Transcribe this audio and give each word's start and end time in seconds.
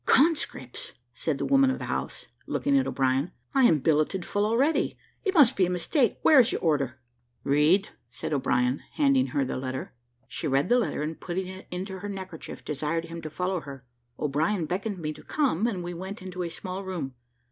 "Conscripts!" 0.07 0.93
said 1.13 1.37
the 1.37 1.45
woman 1.45 1.69
of 1.69 1.77
the 1.77 1.85
house, 1.85 2.25
looking 2.47 2.75
at 2.75 2.87
O'Brien; 2.87 3.31
"I 3.53 3.65
am 3.65 3.77
billeted 3.77 4.25
full 4.25 4.47
already. 4.47 4.97
It 5.23 5.35
must 5.35 5.55
be 5.55 5.67
a 5.67 5.69
mistake. 5.69 6.17
Where 6.23 6.39
is 6.39 6.51
your 6.51 6.61
order?" 6.61 6.99
"Read," 7.43 7.89
said 8.09 8.33
O'Brien, 8.33 8.81
handing 8.93 9.27
her 9.27 9.45
the 9.45 9.57
letter. 9.57 9.93
She 10.27 10.47
read 10.47 10.69
the 10.69 10.79
letter, 10.79 11.03
and 11.03 11.19
putting 11.21 11.45
it 11.45 11.67
into 11.69 11.99
her 11.99 12.09
neckerchief, 12.09 12.65
desired 12.65 13.05
him 13.05 13.21
to 13.21 13.29
follow 13.29 13.59
her. 13.59 13.85
O'Brien 14.17 14.65
beckoned 14.65 14.97
me 14.97 15.13
to 15.13 15.21
come, 15.21 15.67
and 15.67 15.83
we 15.83 15.93
went 15.93 16.19
into 16.19 16.41
a 16.41 16.49
small 16.49 16.83
room. 16.83 17.13